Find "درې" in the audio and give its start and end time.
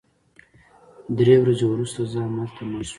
1.17-1.35